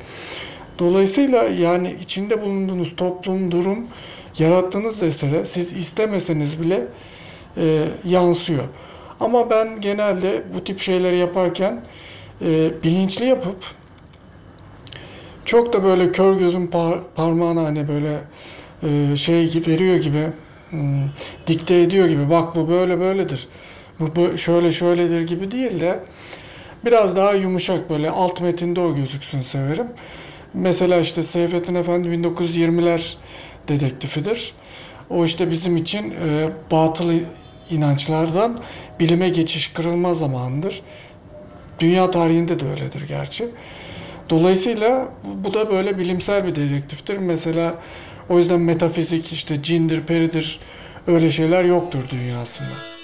Dolayısıyla 0.79 1.43
yani 1.43 1.95
içinde 2.01 2.41
bulunduğunuz 2.41 2.95
toplum, 2.95 3.51
durum, 3.51 3.87
yarattığınız 4.37 5.03
esere 5.03 5.45
siz 5.45 5.73
istemeseniz 5.73 6.61
bile 6.61 6.87
e, 7.57 7.83
yansıyor. 8.05 8.63
Ama 9.19 9.49
ben 9.49 9.81
genelde 9.81 10.43
bu 10.55 10.63
tip 10.63 10.79
şeyleri 10.79 11.17
yaparken 11.17 11.83
e, 12.41 12.71
bilinçli 12.83 13.25
yapıp 13.25 13.57
çok 15.45 15.73
da 15.73 15.83
böyle 15.83 16.11
kör 16.11 16.35
gözün 16.35 16.67
par 16.67 16.99
parmağına 17.15 17.63
hani 17.63 17.87
böyle 17.87 18.19
e, 18.83 19.15
şey 19.15 19.63
veriyor 19.67 19.95
gibi 19.95 20.27
dikte 21.47 21.81
ediyor 21.81 22.07
gibi 22.07 22.29
bak 22.29 22.55
bu 22.55 22.69
böyle 22.69 22.99
böyledir. 22.99 23.47
Bu, 23.99 24.15
bu 24.15 24.37
şöyle 24.37 24.71
şöyledir 24.71 25.21
gibi 25.21 25.51
değil 25.51 25.79
de 25.79 25.99
biraz 26.85 27.15
daha 27.15 27.33
yumuşak 27.33 27.89
böyle 27.89 28.09
alt 28.09 28.41
metinde 28.41 28.79
o 28.79 28.95
gözüksün 28.95 29.41
severim. 29.41 29.87
Mesela 30.53 30.99
işte 30.99 31.23
Seyfettin 31.23 31.75
Efendi 31.75 32.07
1920'ler 32.07 33.15
dedektifidir. 33.67 34.53
O 35.09 35.25
işte 35.25 35.51
bizim 35.51 35.77
için 35.77 36.11
e, 36.11 36.49
batıl 36.71 37.13
inançlardan 37.69 38.59
bilime 38.99 39.29
geçiş 39.29 39.67
kırılma 39.67 40.13
zamanıdır. 40.13 40.81
Dünya 41.79 42.11
tarihinde 42.11 42.59
de 42.59 42.65
öyledir 42.65 43.07
gerçi. 43.07 43.45
Dolayısıyla 44.29 45.07
bu 45.43 45.53
da 45.53 45.71
böyle 45.71 45.97
bilimsel 45.97 46.45
bir 46.45 46.55
dedektiftir. 46.55 47.17
Mesela 47.17 47.75
o 48.29 48.39
yüzden 48.39 48.59
metafizik 48.59 49.33
işte 49.33 49.63
cindir, 49.63 50.01
peridir 50.01 50.59
öyle 51.07 51.29
şeyler 51.29 51.63
yoktur 51.63 52.03
dünyasında. 52.09 52.96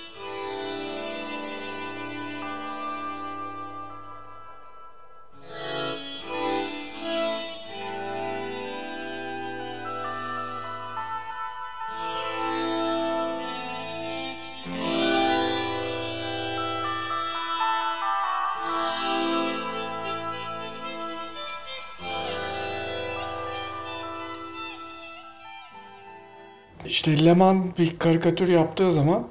İşte 26.94 27.26
Leman 27.26 27.78
bir 27.78 28.00
karikatür 28.00 28.50
yaptığı 28.50 28.92
zaman 28.92 29.28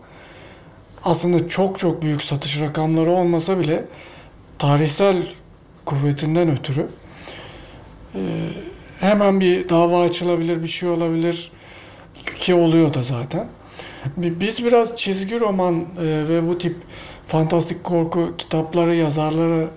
aslında 1.05 1.49
çok 1.49 1.79
çok 1.79 2.03
büyük 2.03 2.23
satış 2.23 2.61
rakamları 2.61 3.11
olmasa 3.11 3.59
bile 3.59 3.85
tarihsel 4.59 5.27
kuvvetinden 5.85 6.51
ötürü 6.51 6.87
e, 8.15 8.21
hemen 9.01 9.41
bir 9.41 9.69
dava 9.69 10.03
açılabilir, 10.03 10.63
bir 10.63 10.69
şey 10.69 10.89
olabilir 10.89 11.51
ki 12.39 12.55
oluyor 12.55 12.95
da 12.95 13.03
zaten. 13.03 13.49
Biz 14.17 14.65
biraz 14.65 14.97
çizgi 14.97 15.41
roman 15.41 15.75
e, 15.75 15.85
ve 16.05 16.49
bu 16.49 16.59
tip 16.59 16.77
fantastik 17.27 17.85
korku 17.85 18.35
kitapları, 18.39 18.95
yazarları 18.95 19.69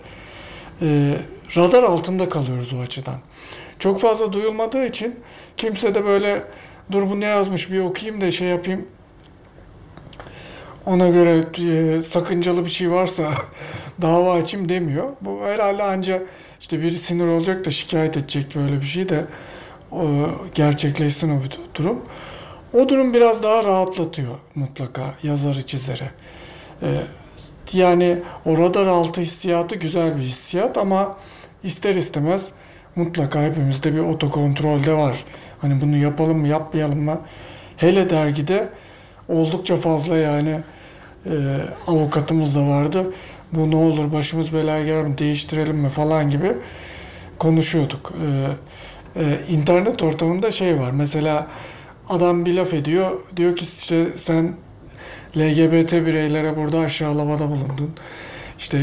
e, 0.82 1.18
radar 1.58 1.84
altında 1.84 2.30
kalıyoruz 2.30 2.74
o 2.74 2.80
açıdan. 2.80 3.20
Çok 3.80 4.00
fazla 4.00 4.34
duyulmadığı 4.34 4.86
için 4.86 5.16
kimse 5.58 5.96
de 5.96 6.06
böyle 6.06 6.44
dur 6.92 7.10
bu 7.10 7.20
ne 7.20 7.26
yazmış 7.26 7.72
bir 7.72 7.80
okuyayım 7.80 8.22
da 8.22 8.32
şey 8.32 8.48
yapayım. 8.48 8.88
Ona 10.86 11.08
göre 11.08 11.44
e, 11.72 12.02
sakıncalı 12.02 12.66
bir 12.66 12.70
şey 12.70 12.92
varsa 12.92 13.32
dava 14.02 14.34
açayım 14.34 14.70
demiyor. 14.70 15.10
Bu 15.22 15.42
herhalde 15.42 15.84
ancak 15.84 16.22
işte 16.60 16.82
biri 16.82 16.94
sinir 16.94 17.28
olacak 17.28 17.66
da 17.66 17.72
şikayet 17.72 18.18
edecek 18.18 18.56
böyle 18.56 18.82
bir 18.82 18.86
şey 18.86 19.10
de 19.10 19.26
o, 19.92 20.04
gerçekleşsin 20.56 21.30
o 21.30 21.42
durum. 21.76 22.02
O 22.74 22.90
durum 22.90 23.14
biraz 23.14 23.44
daha 23.44 23.64
rahatlatıyor 23.64 24.36
mutlaka 24.56 25.14
yazarı 25.24 25.66
çizere. 25.66 26.12
Ee, 26.82 26.88
yani 27.74 28.18
o 28.46 28.58
radar 28.58 28.88
altı 28.88 29.22
hissiyatı 29.22 29.76
güzel 29.76 30.18
bir 30.18 30.22
hissiyat 30.22 30.78
ama 30.78 31.18
ister 31.64 31.96
istemez 31.96 32.50
mutlaka 32.96 33.44
hepimizde 33.44 33.94
bir 33.94 34.00
otokontrol 34.00 34.84
de 34.84 34.94
var. 34.94 35.26
Hani 35.66 35.82
bunu 35.82 35.98
yapalım 35.98 36.38
mı 36.38 36.48
yapmayalım 36.48 37.04
mı? 37.04 37.20
Hele 37.78 38.10
dergide 38.10 38.70
oldukça 39.28 39.78
fazla 39.78 40.18
yani 40.18 40.60
e, 41.26 41.32
avukatımız 41.88 42.56
da 42.56 42.68
vardı. 42.68 43.14
Bu 43.52 43.72
ne 43.72 43.76
olur 43.76 44.12
başımız 44.12 44.54
belaya 44.54 44.86
girer 44.86 45.04
mi 45.04 45.18
değiştirelim 45.18 45.78
mi 45.78 45.90
falan 45.90 46.30
gibi 46.30 46.52
konuşuyorduk. 47.40 48.14
E, 49.16 49.22
e, 49.22 49.38
internet 49.50 50.04
ortamında 50.04 50.52
şey 50.52 50.80
var 50.80 50.92
mesela 50.92 51.48
adam 52.10 52.46
bir 52.46 52.54
laf 52.54 52.74
ediyor 52.74 53.12
diyor 53.38 53.56
ki 53.56 53.66
işte 53.66 54.06
sen 54.18 54.56
LGBT 55.38 55.94
bireylere 55.94 56.58
burada 56.58 56.80
aşağılamada 56.80 57.50
bulundun. 57.50 57.96
İşte 58.60 58.80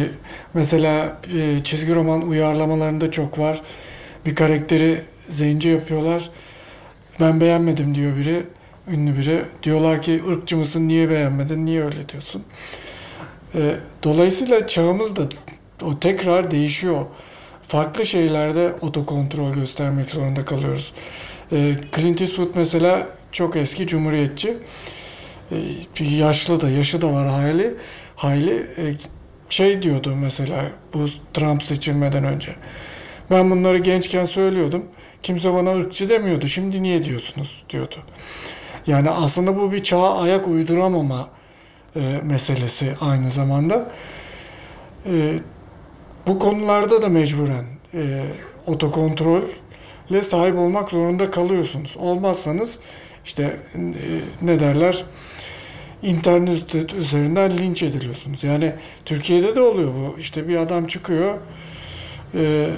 mesela 0.54 1.20
e, 1.38 1.64
çizgi 1.64 1.94
roman 1.94 2.22
uyarlamalarında 2.22 3.10
çok 3.10 3.38
var. 3.38 3.62
Bir 4.26 4.34
karakteri 4.34 5.02
zenci 5.28 5.68
yapıyorlar. 5.68 6.30
Ben 7.20 7.40
beğenmedim 7.40 7.94
diyor 7.94 8.16
biri. 8.16 8.46
Ünlü 8.88 9.18
biri. 9.18 9.44
Diyorlar 9.62 10.02
ki 10.02 10.22
ırkçı 10.28 10.56
mısın 10.56 10.88
niye 10.88 11.10
beğenmedin 11.10 11.66
niye 11.66 11.84
öyle 11.84 12.08
diyorsun. 12.08 12.44
E, 13.54 13.60
dolayısıyla 14.02 14.66
çağımız 14.66 15.16
da 15.16 15.22
o 15.82 16.00
tekrar 16.00 16.50
değişiyor. 16.50 17.06
farklı 17.62 18.06
şeylerde 18.06 18.72
otokontrol 18.80 19.52
göstermek 19.52 20.10
zorunda 20.10 20.44
kalıyoruz. 20.44 20.92
E, 21.52 21.74
Clint 21.96 22.20
Eastwood 22.20 22.50
mesela 22.54 23.08
çok 23.32 23.56
eski 23.56 23.86
cumhuriyetçi. 23.86 24.56
E, 26.00 26.04
yaşlı 26.04 26.60
da, 26.60 26.70
yaşı 26.70 27.02
da 27.02 27.12
var 27.12 27.28
hayli. 27.28 27.74
Hayli 28.16 28.66
e, 28.78 28.94
şey 29.48 29.82
diyordu 29.82 30.16
mesela 30.16 30.64
bu 30.94 31.06
Trump 31.34 31.62
seçilmeden 31.62 32.24
önce. 32.24 32.54
Ben 33.30 33.50
bunları 33.50 33.78
gençken 33.78 34.24
söylüyordum. 34.24 34.84
Kimse 35.22 35.54
bana 35.54 35.74
ırkçı 35.76 36.08
demiyordu. 36.08 36.48
Şimdi 36.48 36.82
niye 36.82 37.04
diyorsunuz 37.04 37.64
diyordu. 37.70 37.96
Yani 38.86 39.10
aslında 39.10 39.56
bu 39.56 39.72
bir 39.72 39.82
çağa 39.82 40.18
ayak 40.18 40.48
uyduramama 40.48 41.28
e, 41.96 42.20
meselesi 42.22 42.94
aynı 43.00 43.30
zamanda. 43.30 43.90
E, 45.06 45.38
bu 46.26 46.38
konularda 46.38 47.02
da 47.02 47.08
mecburen 47.08 47.64
e, 47.94 48.24
otokontrolle 48.66 50.22
sahip 50.22 50.58
olmak 50.58 50.90
zorunda 50.90 51.30
kalıyorsunuz. 51.30 51.96
Olmazsanız 51.98 52.78
işte 53.24 53.56
e, 53.74 53.80
ne 54.42 54.60
derler 54.60 55.04
internet 56.02 56.74
üzerinden 56.94 57.58
linç 57.58 57.82
ediliyorsunuz. 57.82 58.44
Yani 58.44 58.72
Türkiye'de 59.04 59.54
de 59.54 59.60
oluyor 59.60 59.94
bu. 59.94 60.18
İşte 60.18 60.48
bir 60.48 60.56
adam 60.56 60.86
çıkıyor 60.86 61.38
e, 62.34 62.70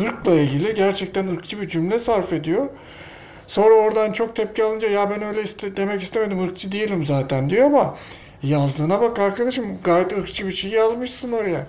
ırkla 0.00 0.34
ilgili 0.34 0.74
gerçekten 0.74 1.28
ırkçı 1.28 1.60
bir 1.60 1.68
cümle 1.68 1.98
sarf 1.98 2.32
ediyor. 2.32 2.68
Sonra 3.46 3.74
oradan 3.74 4.12
çok 4.12 4.36
tepki 4.36 4.64
alınca 4.64 4.88
ya 4.88 5.10
ben 5.10 5.22
öyle 5.22 5.42
iste 5.42 5.76
demek 5.76 6.02
istemedim 6.02 6.44
ırkçı 6.44 6.72
değilim 6.72 7.04
zaten 7.04 7.50
diyor 7.50 7.66
ama 7.66 7.96
yazdığına 8.42 9.00
bak 9.00 9.18
arkadaşım 9.18 9.64
gayet 9.84 10.18
ırkçı 10.18 10.46
bir 10.46 10.52
şey 10.52 10.70
yazmışsın 10.70 11.32
oraya. 11.32 11.66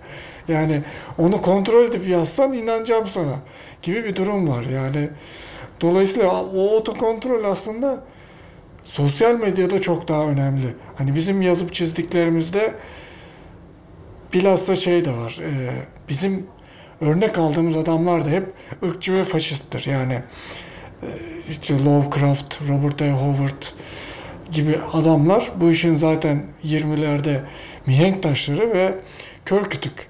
Yani 0.48 0.82
onu 1.18 1.42
kontrol 1.42 1.84
edip 1.84 2.08
yazsan 2.08 2.54
inanacağım 2.54 3.08
sana 3.08 3.40
gibi 3.82 4.04
bir 4.04 4.16
durum 4.16 4.48
var. 4.48 4.64
Yani 4.64 5.10
dolayısıyla 5.82 6.44
o 6.44 6.76
otokontrol 6.76 7.44
aslında 7.44 8.04
sosyal 8.86 9.36
medyada 9.36 9.82
çok 9.82 10.08
daha 10.08 10.24
önemli. 10.24 10.76
Hani 10.96 11.16
bizim 11.16 11.42
yazıp 11.42 11.74
çizdiklerimizde 11.74 12.74
bilhassa 14.34 14.76
şey 14.76 15.06
de 15.06 15.12
var. 15.12 15.40
E, 15.42 15.72
bizim 16.10 16.48
örnek 17.02 17.38
aldığımız 17.38 17.78
adamlar 17.78 18.26
da 18.26 18.30
hep 18.30 18.54
ırkçı 18.84 19.14
ve 19.14 19.24
faşisttir. 19.24 19.86
Yani 19.86 20.14
e, 21.04 21.08
işte 21.50 21.84
Lovecraft, 21.86 22.62
Robert 22.70 23.02
A. 23.02 23.06
Howard 23.06 23.64
gibi 24.52 24.80
adamlar 24.94 25.52
bu 25.56 25.72
işin 25.72 25.96
zaten 25.96 26.44
20'lerde 26.64 27.40
mihenk 27.86 28.24
taşları 28.24 28.74
ve 28.74 28.96
kör 29.46 29.64
kütük 29.64 30.08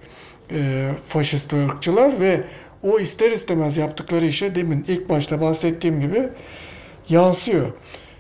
e, 0.51 0.89
faşist 1.07 1.53
ve 1.53 1.65
ırkçılar 1.65 2.19
ve 2.19 2.43
o 2.83 2.99
ister 2.99 3.31
istemez 3.31 3.77
yaptıkları 3.77 4.25
işe 4.25 4.55
demin 4.55 4.85
ilk 4.87 5.09
başta 5.09 5.41
bahsettiğim 5.41 6.01
gibi 6.01 6.29
yansıyor. 7.09 7.73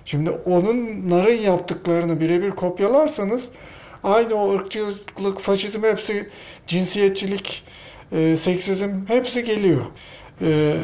Şimdi 0.05 0.29
onların 0.29 1.33
yaptıklarını 1.33 2.19
birebir 2.19 2.51
kopyalarsanız 2.51 3.49
aynı 4.03 4.35
o 4.35 4.55
ırkçılık, 4.55 5.39
faşizm 5.39 5.83
hepsi 5.83 6.29
cinsiyetçilik, 6.67 7.63
e, 8.15 8.35
seksizm 8.35 8.89
hepsi 9.07 9.43
geliyor. 9.43 9.85
E, 10.41 10.77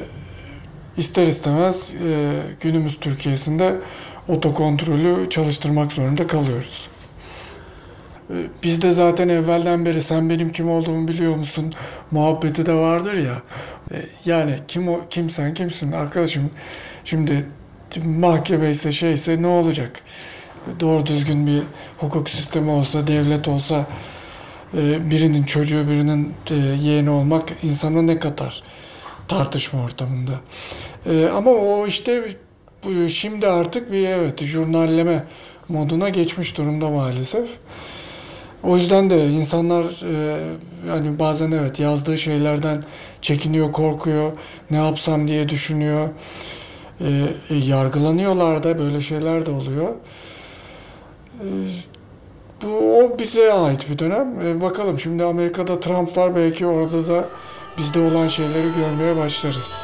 ister 0.98 1.28
istemez 1.28 1.94
e, 1.94 2.40
günümüz 2.62 3.00
Türkiye'sinde 3.00 3.76
otokontrolü 4.28 5.30
çalıştırmak 5.30 5.92
zorunda 5.92 6.28
kalıyoruz. 6.28 6.88
E, 8.30 8.36
bizde 8.64 8.94
zaten 8.94 9.30
evvelden 9.30 9.86
beri 9.86 10.02
sen 10.02 10.30
benim 10.30 10.52
kim 10.52 10.70
olduğumu 10.70 11.08
biliyor 11.08 11.36
musun 11.36 11.74
muhabbeti 12.12 12.66
de 12.66 12.74
vardır 12.74 13.14
ya. 13.14 13.42
Yani 14.26 14.56
kim 14.68 14.88
o 14.88 15.02
kim 15.10 15.30
sen 15.30 15.54
kimsin 15.54 15.92
arkadaşım. 15.92 16.50
Şimdi 17.04 17.46
mahkeme 18.06 18.70
ise 18.70 18.92
şeyse 18.92 19.42
ne 19.42 19.48
olacak? 19.48 20.02
Doğru 20.80 21.06
düzgün 21.06 21.48
bir 21.48 21.64
hukuk 21.98 22.30
sistemi 22.30 22.72
olsa, 22.72 23.08
devlet 23.08 23.48
olsa 23.48 23.86
birinin 24.74 25.44
çocuğu 25.44 25.88
birinin 25.90 26.34
e, 26.50 26.56
yeğeni 26.56 27.10
olmak 27.10 27.44
insana 27.64 28.02
ne 28.02 28.20
katar 28.20 28.64
tartışma 29.28 29.84
ortamında. 29.84 30.32
E, 31.06 31.26
ama 31.26 31.52
o 31.52 31.88
işte 31.88 32.24
şimdi 33.10 33.48
artık 33.48 33.92
bir 33.92 34.08
evet 34.08 34.44
jurnalleme 34.44 35.24
moduna 35.70 36.10
geçmiş 36.10 36.58
durumda 36.58 36.90
maalesef. 36.90 37.50
O 38.64 38.78
yüzden 38.78 39.10
de 39.10 39.28
insanlar 39.28 39.86
yani 40.88 41.20
bazen 41.20 41.52
evet 41.52 41.80
yazdığı 41.80 42.18
şeylerden 42.18 42.84
çekiniyor, 43.22 43.72
korkuyor, 43.72 44.32
ne 44.72 44.78
yapsam 44.78 45.28
diye 45.28 45.50
düşünüyor. 45.50 46.10
E, 47.02 47.56
yargılanıyorlar 47.56 48.64
da 48.64 48.78
böyle 48.78 49.02
şeyler 49.02 49.46
de 49.46 49.52
oluyor. 49.52 49.96
E, 51.40 51.46
bu 52.62 52.91
o 53.12 53.20
bize 53.20 53.54
ait 53.54 53.90
bir 53.90 54.00
dönem. 54.00 54.42
E, 54.42 54.62
bakalım 54.62 55.00
şimdi 55.00 55.24
Amerika'da 55.24 55.80
Trump 55.80 56.18
var 56.18 56.36
belki 56.36 56.66
orada 56.66 57.08
da 57.08 57.30
bizde 57.78 58.00
olan 58.00 58.28
şeyleri 58.28 58.68
görmeye 58.78 59.18
başlarız. 59.18 59.84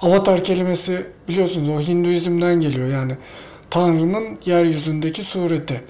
Avatar 0.00 0.44
kelimesi 0.44 1.06
biliyorsunuz 1.28 1.68
o 1.68 1.80
Hinduizm'den 1.80 2.60
geliyor 2.60 2.88
yani 2.88 3.16
Tanrı'nın 3.70 4.38
yeryüzündeki 4.46 5.24
sureti. 5.24 5.82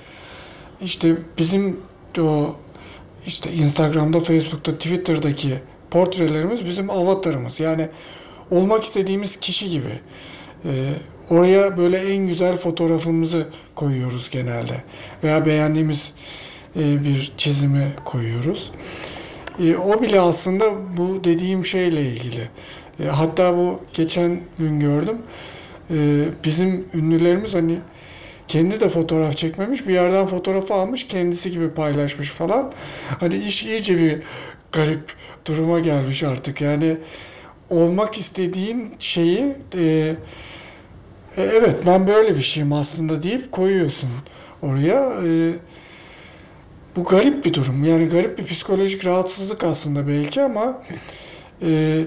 İşte 0.81 1.17
bizim 1.39 1.81
o 2.21 2.57
işte 3.27 3.53
Instagram'da, 3.53 4.21
Facebook'ta, 4.21 4.73
Twitter'daki 4.73 5.55
portrelerimiz 5.91 6.67
bizim 6.67 6.91
avatarımız. 6.91 7.61
Yani 7.61 7.89
olmak 8.51 8.85
istediğimiz 8.85 9.37
kişi 9.37 9.71
gibi. 9.71 10.01
Ee, 10.65 10.71
oraya 11.31 11.77
böyle 11.77 11.99
en 12.15 12.27
güzel 12.27 12.57
fotoğrafımızı 12.57 13.47
koyuyoruz 13.75 14.31
genelde. 14.31 14.83
Veya 15.25 15.47
beğendiğimiz 15.47 16.13
e, 16.77 17.05
bir 17.05 17.33
çizimi 17.37 17.93
koyuyoruz. 18.05 18.71
E, 19.59 19.77
o 19.77 20.03
bile 20.03 20.21
aslında 20.21 20.65
bu 20.97 21.25
dediğim 21.25 21.65
şeyle 21.65 22.03
ilgili. 22.03 22.49
E, 23.05 23.05
hatta 23.05 23.57
bu 23.57 23.81
geçen 23.95 24.41
gün 24.59 24.81
gördüm. 24.81 25.19
E, 25.91 26.25
bizim 26.45 26.85
ünlülerimiz 26.95 27.55
hani 27.55 27.79
kendi 28.49 28.81
de 28.81 28.89
fotoğraf 28.89 29.37
çekmemiş. 29.37 29.89
Bir 29.89 29.95
yerden 29.95 30.27
fotoğrafı 30.27 30.75
almış. 30.75 31.07
Kendisi 31.07 31.51
gibi 31.51 31.71
paylaşmış 31.71 32.31
falan. 32.31 32.73
Hani 33.21 33.37
iş 33.37 33.65
iyice 33.65 33.99
bir 33.99 34.23
garip 34.73 35.13
duruma 35.47 35.81
gelmiş 35.81 36.23
artık. 36.23 36.61
Yani 36.61 36.97
olmak 37.71 38.19
istediğin 38.19 38.95
şeyi 38.99 39.57
e, 39.75 39.83
e, 41.37 41.43
evet 41.43 41.77
ben 41.87 42.07
böyle 42.07 42.37
bir 42.37 42.43
şeyim 42.43 42.73
aslında 42.73 43.23
deyip 43.23 43.53
koyuyorsun 43.53 44.11
oraya. 44.63 45.13
E, 45.25 45.53
bu 46.97 47.05
garip 47.05 47.45
bir 47.45 47.55
durum. 47.55 47.85
Yani 47.85 48.09
garip 48.09 48.39
bir 48.39 48.45
psikolojik 48.45 49.07
rahatsızlık 49.07 49.65
aslında 49.65 50.09
belki 50.09 50.43
ama 50.43 50.83
e, 51.63 52.03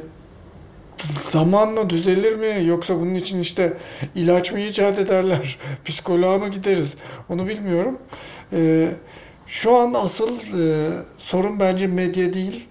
zamanla 1.08 1.90
düzelir 1.90 2.36
mi 2.36 2.68
yoksa 2.68 3.00
bunun 3.00 3.16
için 3.16 3.40
işte 3.40 3.78
ilaç 4.16 4.52
mı 4.52 4.60
icat 4.60 5.00
ederler, 5.00 5.58
psikoloğa 5.86 6.38
mı 6.38 6.50
gideriz 6.50 6.98
onu 7.30 7.48
bilmiyorum. 7.48 8.00
E, 8.54 8.92
şu 9.46 9.76
an 9.76 9.94
asıl 9.94 10.30
e, 10.30 10.90
sorun 11.18 11.60
bence 11.60 11.88
medya 11.88 12.34
değil, 12.34 12.68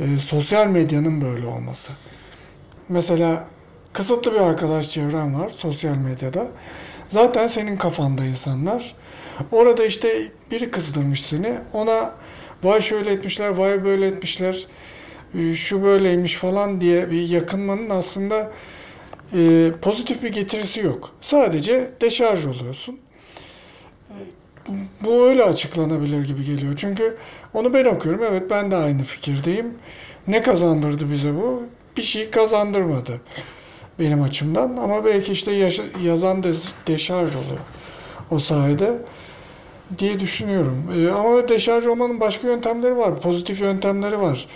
e, 0.00 0.04
sosyal 0.18 0.66
medyanın 0.66 1.20
böyle 1.20 1.46
olması. 1.46 1.92
Mesela 2.88 3.48
kısıtlı 3.92 4.34
bir 4.34 4.40
arkadaş 4.40 4.90
çevrem 4.90 5.34
var 5.34 5.48
sosyal 5.48 5.96
medyada. 5.96 6.46
Zaten 7.08 7.46
senin 7.46 7.76
kafanda 7.76 8.24
insanlar. 8.24 8.94
Orada 9.52 9.84
işte 9.84 10.08
biri 10.50 10.70
kızdırmış 10.70 11.22
seni. 11.22 11.58
Ona 11.72 12.14
vay 12.62 12.82
şöyle 12.82 13.10
etmişler, 13.10 13.48
vay 13.48 13.84
böyle 13.84 14.06
etmişler 14.06 14.66
şu 15.54 15.82
böyleymiş 15.82 16.34
falan 16.34 16.80
diye 16.80 17.10
bir 17.10 17.28
yakınmanın 17.28 17.90
aslında 17.90 18.50
e, 19.34 19.70
pozitif 19.82 20.22
bir 20.22 20.32
getirisi 20.32 20.80
yok. 20.80 21.10
Sadece 21.20 21.90
deşarj 22.00 22.46
oluyorsun. 22.46 22.98
E, 24.10 24.18
bu 25.04 25.26
öyle 25.28 25.42
açıklanabilir 25.44 26.24
gibi 26.24 26.44
geliyor. 26.44 26.74
Çünkü 26.76 27.16
onu 27.54 27.74
ben 27.74 27.84
okuyorum. 27.84 28.22
Evet 28.30 28.50
ben 28.50 28.70
de 28.70 28.76
aynı 28.76 29.02
fikirdeyim. 29.02 29.74
Ne 30.28 30.42
kazandırdı 30.42 31.10
bize 31.12 31.34
bu? 31.34 31.62
Bir 31.96 32.02
şey 32.02 32.30
kazandırmadı 32.30 33.20
benim 33.98 34.22
açımdan. 34.22 34.76
Ama 34.76 35.04
belki 35.04 35.32
işte 35.32 35.52
yaş- 35.52 35.80
yazan 36.02 36.42
de- 36.42 36.52
deşarj 36.86 37.36
oluyor 37.36 37.58
o 38.30 38.38
sayede 38.38 39.02
diye 39.98 40.20
düşünüyorum. 40.20 40.84
E, 40.96 41.10
ama 41.10 41.48
deşarj 41.48 41.86
olmanın 41.86 42.20
başka 42.20 42.48
yöntemleri 42.48 42.96
var. 42.96 43.20
Pozitif 43.20 43.60
yöntemleri 43.60 44.20
var. 44.20 44.46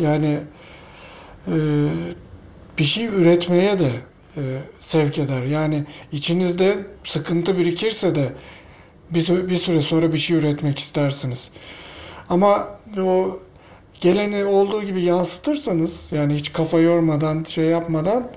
Yani 0.00 0.38
e, 1.46 1.54
bir 2.78 2.84
şey 2.84 3.04
üretmeye 3.06 3.78
de 3.78 3.90
e, 4.36 4.42
sevk 4.80 5.18
eder. 5.18 5.42
Yani 5.42 5.84
içinizde 6.12 6.78
sıkıntı 7.04 7.58
birikirse 7.58 8.14
de 8.14 8.32
bir, 9.10 9.48
bir 9.48 9.56
süre 9.56 9.82
sonra 9.82 10.12
bir 10.12 10.18
şey 10.18 10.36
üretmek 10.36 10.78
istersiniz. 10.78 11.50
Ama 12.28 12.68
o 12.98 13.38
geleni 14.00 14.44
olduğu 14.44 14.82
gibi 14.82 15.02
yansıtırsanız 15.02 16.12
yani 16.12 16.34
hiç 16.34 16.52
kafa 16.52 16.78
yormadan 16.78 17.44
şey 17.44 17.64
yapmadan 17.64 18.30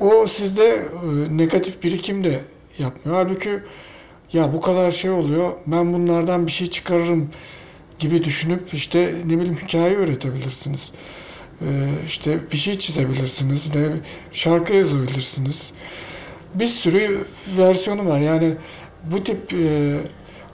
o 0.00 0.26
sizde 0.26 0.64
e, 0.64 1.36
negatif 1.36 1.82
birikim 1.82 2.24
de 2.24 2.40
yapmıyor. 2.78 3.18
Halbuki 3.18 3.50
ya 4.32 4.52
bu 4.52 4.60
kadar 4.60 4.90
şey 4.90 5.10
oluyor 5.10 5.52
ben 5.66 5.92
bunlardan 5.92 6.46
bir 6.46 6.52
şey 6.52 6.66
çıkarırım 6.66 7.30
gibi 7.98 8.24
düşünüp 8.24 8.74
işte 8.74 9.14
ne 9.24 9.38
bileyim 9.38 9.58
hikaye 9.62 9.94
üretebilirsiniz. 9.94 10.92
Ee, 11.62 11.64
işte 12.06 12.38
bir 12.52 12.56
şey 12.56 12.78
çizebilirsiniz, 12.78 13.74
ne 13.74 13.90
şarkı 14.32 14.74
yazabilirsiniz. 14.74 15.72
Bir 16.54 16.66
sürü 16.66 17.24
versiyonu 17.58 18.06
var. 18.06 18.18
Yani 18.20 18.54
bu 19.04 19.24
tip 19.24 19.52
e, 19.52 19.96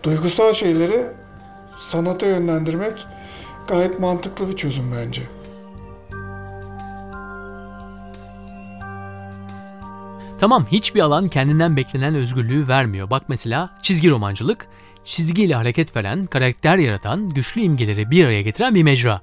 duygusal 0.03 0.53
şeyleri 0.53 1.07
sanata 1.79 2.27
yönlendirmek 2.27 3.07
gayet 3.69 4.01
mantıklı 4.01 4.49
bir 4.49 4.57
çözüm 4.57 4.93
bence. 4.93 5.23
Tamam 10.39 10.67
hiçbir 10.73 11.01
alan 11.01 11.29
kendinden 11.29 11.77
beklenen 11.77 12.15
özgürlüğü 12.15 12.69
vermiyor. 12.69 13.11
Bak 13.11 13.23
mesela 13.29 13.71
çizgi 13.83 14.11
romancılık, 14.11 14.69
çizgiyle 15.05 15.55
hareket 15.55 15.97
veren, 15.97 16.27
karakter 16.27 16.79
yaratan, 16.79 17.29
güçlü 17.29 17.61
imgeleri 17.61 18.11
bir 18.11 18.25
araya 18.25 18.43
getiren 18.43 18.75
bir 18.75 18.83
mecra. 18.83 19.21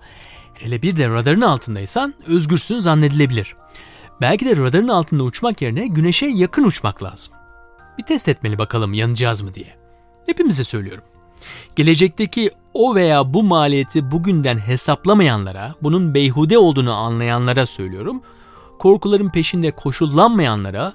Hele 0.54 0.82
bir 0.82 0.96
de 0.96 1.10
radarın 1.10 1.42
altındaysan 1.42 2.14
özgürsün 2.28 2.80
zannedilebilir. 2.80 3.56
Belki 4.22 4.46
de 4.46 4.58
radarın 4.58 4.88
altında 4.88 5.24
uçmak 5.24 5.62
yerine 5.62 5.88
güneşe 5.88 6.26
yakın 6.26 6.64
uçmak 6.64 7.04
lazım. 7.04 7.34
Bir 7.98 8.04
test 8.04 8.30
etmeli 8.30 8.58
bakalım 8.58 8.94
yanacağız 8.94 9.42
mı 9.42 9.54
diye. 9.54 9.76
Hepimize 10.26 10.64
söylüyorum. 10.64 11.04
Gelecekteki 11.76 12.52
o 12.74 12.96
veya 12.96 13.34
bu 13.34 13.44
maliyeti 13.44 14.12
bugünden 14.12 14.58
hesaplamayanlara, 14.58 15.76
bunun 15.82 16.14
beyhude 16.14 16.58
olduğunu 16.58 16.94
anlayanlara 16.94 17.66
söylüyorum. 17.66 18.22
Korkuların 18.80 19.30
peşinde 19.30 19.72
koşullanmayanlara, 19.72 20.94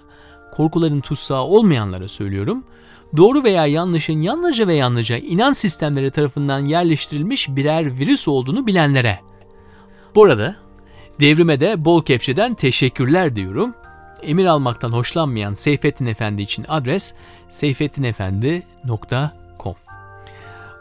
korkuların 0.53 1.01
tutsağı 1.01 1.43
olmayanlara 1.43 2.09
söylüyorum. 2.09 2.65
Doğru 3.17 3.45
veya 3.45 3.67
yanlışın 3.67 4.21
yalnızca 4.21 4.69
ve 4.69 4.75
yalnızca 4.75 5.17
inanç 5.17 5.57
sistemleri 5.57 6.11
tarafından 6.11 6.67
yerleştirilmiş 6.67 7.49
birer 7.49 7.99
virüs 7.99 8.29
olduğunu 8.29 8.67
bilenlere. 8.67 9.21
Bu 10.15 10.25
arada 10.25 10.57
devrime 11.21 11.61
de 11.61 11.85
bol 11.85 12.03
kepçeden 12.03 12.55
teşekkürler 12.55 13.37
diyorum. 13.37 13.75
Emir 14.23 14.45
almaktan 14.45 14.93
hoşlanmayan 14.93 15.55
Seyfettin 15.55 16.07
Efendi 16.07 16.43
için 16.43 16.65
adres 16.69 17.15
seyfettinefendi.com 17.49 19.75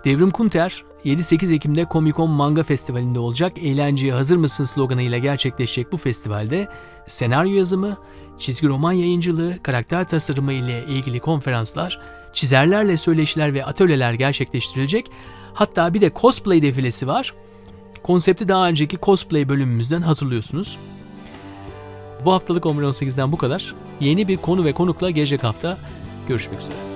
Devrim 0.05 0.31
Kunter 0.31 0.83
7-8 1.05 1.53
Ekim'de 1.53 1.85
Comic 1.91 2.15
Con 2.15 2.29
Manga 2.29 2.63
Festivali'nde 2.63 3.19
olacak 3.19 3.57
Eğlenceye 3.57 4.13
Hazır 4.13 4.38
Mısın 4.38 4.65
sloganıyla 4.65 5.17
gerçekleşecek 5.17 5.91
bu 5.91 5.97
festivalde 5.97 6.67
senaryo 7.07 7.53
yazımı, 7.53 7.97
çizgi 8.38 8.67
roman 8.67 8.91
yayıncılığı, 8.91 9.63
karakter 9.63 10.07
tasarımı 10.07 10.53
ile 10.53 10.85
ilgili 10.85 11.19
konferanslar, 11.19 11.99
çizerlerle 12.36 12.98
söyleşiler 12.98 13.54
ve 13.54 13.65
atölyeler 13.65 14.13
gerçekleştirilecek. 14.13 15.12
Hatta 15.54 15.93
bir 15.93 16.02
de 16.02 16.12
cosplay 16.15 16.62
defilesi 16.62 17.08
var. 17.08 17.34
Konsepti 18.04 18.48
daha 18.48 18.67
önceki 18.67 18.98
cosplay 19.02 19.50
bölümümüzden 19.50 20.02
hatırlıyorsunuz. 20.02 20.78
Bu 22.26 22.34
haftalık 22.34 22.63
11.18'den 22.63 23.32
bu 23.32 23.38
kadar. 23.38 23.76
Yeni 24.00 24.28
bir 24.28 24.38
konu 24.38 24.65
ve 24.65 24.74
konukla 24.74 25.10
gelecek 25.10 25.43
hafta 25.43 25.78
görüşmek 26.28 26.60
üzere. 26.60 26.94